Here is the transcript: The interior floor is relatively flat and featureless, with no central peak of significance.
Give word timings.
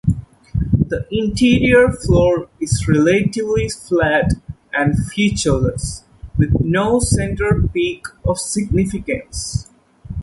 The 0.87 1.05
interior 1.11 1.89
floor 1.91 2.49
is 2.59 2.87
relatively 2.87 3.69
flat 3.69 4.31
and 4.73 4.97
featureless, 4.97 6.05
with 6.39 6.59
no 6.59 6.99
central 6.99 7.67
peak 7.67 8.05
of 8.25 8.39
significance. 8.39 9.69